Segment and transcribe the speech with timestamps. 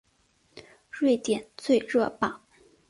[0.89, 2.41] 瑞典最热榜。